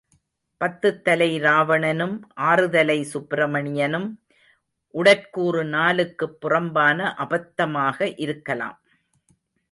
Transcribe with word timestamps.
பத்துத் 0.61 1.01
தலை 1.01 1.41
ராவணனும், 1.41 2.21
ஆறுதலை 2.41 3.07
சுப்ரமணியனும், 3.13 4.07
உடற்கூறு 4.93 5.63
நூலுக்குப் 5.63 6.37
புறம்பான 6.41 7.13
அபத்தமாக 7.17 8.13
இருக்கலாம். 8.17 8.81